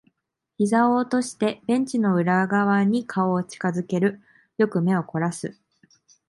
[0.57, 4.19] 膝を落としてベンチの裏側に顔を近づける。
[4.57, 5.55] よく目を凝らす。